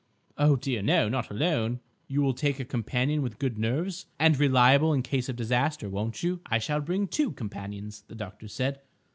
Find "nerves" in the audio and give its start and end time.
3.59-4.07